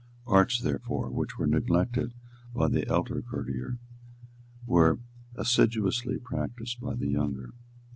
[0.25, 2.15] Arts, therefore, which were neglected
[2.55, 3.77] by the elder courtier
[4.65, 4.97] were
[5.35, 7.51] assiduously practised by the younger.